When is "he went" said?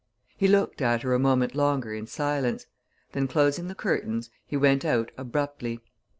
4.47-4.83